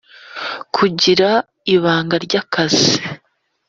[0.75, 1.29] kugira
[1.75, 2.93] ibanga ry akazi